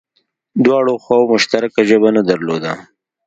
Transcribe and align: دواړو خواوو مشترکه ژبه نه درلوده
دواړو 0.65 0.93
خواوو 1.03 1.31
مشترکه 1.33 1.81
ژبه 1.89 2.09
نه 2.17 2.21
درلوده 2.29 2.73